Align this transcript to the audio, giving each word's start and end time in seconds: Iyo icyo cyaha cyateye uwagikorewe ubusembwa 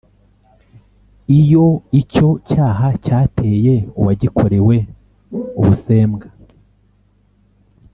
Iyo 1.39 1.65
icyo 2.01 2.27
cyaha 2.49 2.87
cyateye 3.05 3.75
uwagikorewe 3.99 4.75
ubusembwa 5.59 6.27